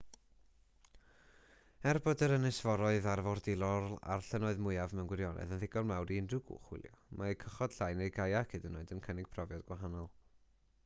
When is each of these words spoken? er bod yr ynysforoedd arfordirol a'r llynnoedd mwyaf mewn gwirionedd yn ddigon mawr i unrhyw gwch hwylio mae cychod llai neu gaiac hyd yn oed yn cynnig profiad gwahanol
er 1.89 1.97
bod 2.05 2.21
yr 2.27 2.31
ynysforoedd 2.37 3.09
arfordirol 3.11 3.83
a'r 4.15 4.23
llynnoedd 4.29 4.63
mwyaf 4.67 4.95
mewn 4.99 5.11
gwirionedd 5.11 5.53
yn 5.57 5.61
ddigon 5.63 5.85
mawr 5.91 6.13
i 6.15 6.17
unrhyw 6.23 6.41
gwch 6.47 6.65
hwylio 6.71 6.95
mae 7.21 7.35
cychod 7.43 7.75
llai 7.77 7.91
neu 8.01 8.09
gaiac 8.17 8.57
hyd 8.57 8.65
yn 8.71 8.81
oed 8.81 8.95
yn 8.97 9.05
cynnig 9.09 9.29
profiad 9.37 9.63
gwahanol 9.69 10.11